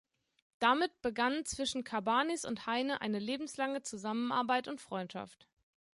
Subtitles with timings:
[0.57, 5.47] Damit begann zwischen Cabanis und Heine eine lebenslange Zusammenarbeit und Freundschaft.